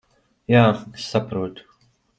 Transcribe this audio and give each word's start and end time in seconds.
Jā, 0.53 0.63
es 0.79 1.11
saprotu. 1.13 1.71